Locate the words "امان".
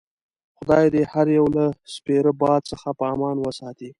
3.13-3.37